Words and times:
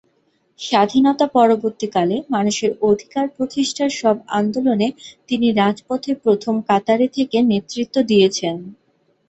স্বাধীনতা 0.59 1.25
পরবর্তীকালে 1.35 2.15
মানুষের 2.29 2.71
অধিকার 2.89 3.25
প্রতিষ্ঠার 3.37 3.91
সব 4.01 4.15
আন্দোলনে 4.39 4.87
তিনি 5.29 5.47
রাজপথে 5.53 6.11
প্রথম 6.23 6.55
কাতারে 6.69 7.07
থেকে 7.17 7.37
নেতৃত্ব 7.51 7.95
দিয়েছেন। 8.09 8.55